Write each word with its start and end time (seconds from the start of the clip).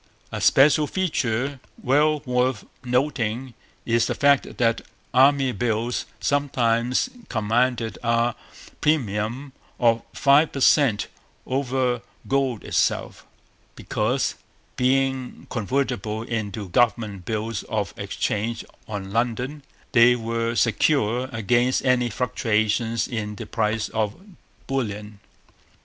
A 0.31 0.41
special 0.41 0.87
feature 0.87 1.59
well 1.79 2.21
worth 2.25 2.65
noting 2.83 3.53
is 3.85 4.07
the 4.07 4.15
fact 4.15 4.57
that 4.57 4.81
Army 5.13 5.51
Bills 5.51 6.07
sometimes 6.19 7.07
commanded 7.29 7.99
a 8.01 8.33
premium 8.83 9.53
of 9.79 10.01
five 10.11 10.53
per 10.53 10.59
cent 10.59 11.07
over 11.45 12.01
gold 12.27 12.63
itself, 12.63 13.27
because, 13.75 14.33
being 14.75 15.45
convertible 15.51 16.23
into 16.23 16.69
government 16.69 17.25
bills 17.25 17.61
of 17.69 17.93
exchange 17.95 18.65
on 18.87 19.11
London, 19.13 19.61
they 19.91 20.15
were 20.15 20.55
secure 20.55 21.29
against 21.31 21.85
any 21.85 22.09
fluctuations 22.09 23.07
in 23.07 23.35
the 23.35 23.45
price 23.45 23.87
of 23.89 24.15
bullion. 24.65 25.19